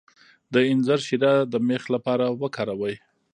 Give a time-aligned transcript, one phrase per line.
[0.53, 2.95] د انځر شیره د میخ لپاره وکاروئ